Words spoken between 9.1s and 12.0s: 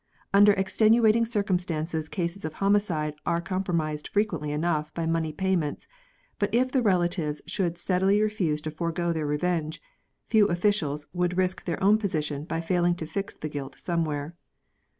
their revens^e, few ojficials would risk their own